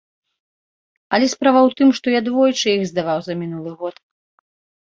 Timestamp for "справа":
1.33-1.59